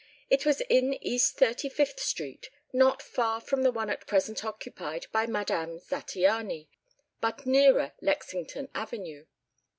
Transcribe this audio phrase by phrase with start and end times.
[0.31, 5.05] It was in East Thirty fifth Street, not far from the one at present occupied
[5.11, 6.67] by Madame Zattiany,
[7.19, 9.27] but nearer Lexington Avenue.